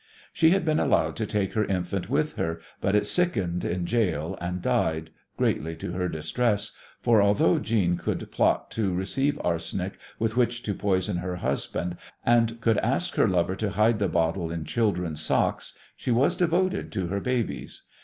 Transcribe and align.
She 0.33 0.49
had 0.49 0.65
been 0.65 0.79
allowed 0.79 1.15
to 1.17 1.27
take 1.27 1.53
her 1.53 1.63
infant 1.63 2.09
with 2.09 2.33
her, 2.37 2.59
but 2.79 2.95
it 2.95 3.05
sickened 3.05 3.63
in 3.63 3.85
goal 3.85 4.35
and 4.41 4.59
died, 4.59 5.11
greatly 5.37 5.75
to 5.75 5.91
her 5.91 6.09
distress, 6.09 6.71
for 7.01 7.21
although 7.21 7.59
Jeanne 7.59 7.97
could 7.97 8.31
plot 8.31 8.71
to 8.71 8.95
receive 8.95 9.39
arsenic 9.43 9.99
with 10.17 10.35
which 10.35 10.63
to 10.63 10.73
poison 10.73 11.17
her 11.17 11.35
husband, 11.35 11.97
and 12.25 12.59
could 12.61 12.79
ask 12.79 13.13
her 13.13 13.27
lover 13.27 13.55
to 13.57 13.69
hide 13.73 13.99
the 13.99 14.09
bottle 14.09 14.49
in 14.49 14.65
children's 14.65 15.21
socks, 15.21 15.77
she 15.95 16.09
was 16.09 16.35
devoted 16.35 16.91
to 16.93 17.05
her 17.09 17.19
babies. 17.19 17.83